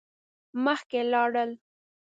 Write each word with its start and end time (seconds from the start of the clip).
مخکی 0.63 0.99
لاړل. 1.11 1.51